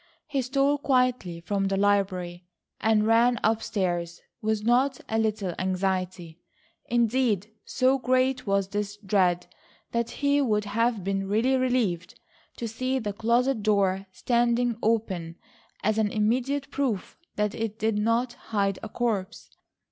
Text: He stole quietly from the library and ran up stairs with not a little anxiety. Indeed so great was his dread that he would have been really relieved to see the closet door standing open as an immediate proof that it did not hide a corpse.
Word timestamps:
He 0.25 0.41
stole 0.41 0.79
quietly 0.79 1.41
from 1.41 1.65
the 1.67 1.77
library 1.77 2.47
and 2.79 3.05
ran 3.05 3.39
up 3.43 3.61
stairs 3.61 4.19
with 4.41 4.63
not 4.65 4.99
a 5.07 5.19
little 5.19 5.53
anxiety. 5.59 6.39
Indeed 6.87 7.51
so 7.65 7.99
great 7.99 8.47
was 8.47 8.67
his 8.73 8.97
dread 9.05 9.45
that 9.91 10.09
he 10.09 10.41
would 10.41 10.65
have 10.65 11.03
been 11.03 11.27
really 11.27 11.55
relieved 11.55 12.19
to 12.57 12.67
see 12.67 12.97
the 12.97 13.13
closet 13.13 13.61
door 13.61 14.07
standing 14.11 14.75
open 14.81 15.35
as 15.83 15.99
an 15.99 16.11
immediate 16.11 16.71
proof 16.71 17.15
that 17.35 17.53
it 17.53 17.77
did 17.77 17.99
not 17.99 18.33
hide 18.49 18.79
a 18.81 18.89
corpse. 18.89 19.51